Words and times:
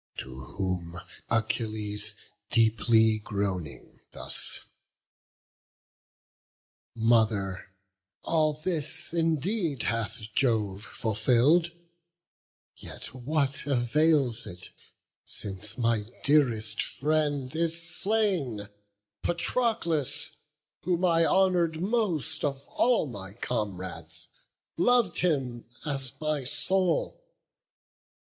To 0.17 0.39
whom 0.55 0.99
Achilles, 1.29 2.15
deeply 2.49 3.19
groaning, 3.19 3.99
thus: 4.13 4.61
"Mother, 6.95 7.69
all 8.23 8.53
this 8.53 9.13
indeed 9.13 9.83
hath 9.83 10.33
Jove 10.33 10.81
fulfill'd; 10.85 11.71
Yet 12.75 13.13
what 13.13 13.67
avails 13.67 14.47
it, 14.47 14.71
since 15.23 15.77
my 15.77 16.07
dearest 16.23 16.81
friend 16.81 17.55
Is 17.55 17.79
slain, 17.87 18.69
Patroclus? 19.21 20.31
whom 20.81 21.05
I 21.05 21.27
honour'd 21.27 21.79
most 21.79 22.43
Of 22.43 22.65
all 22.69 23.05
my 23.05 23.33
comrades, 23.33 24.29
lov'd 24.79 25.19
him 25.19 25.65
as 25.85 26.11
my 26.19 26.43
soul. 26.43 27.21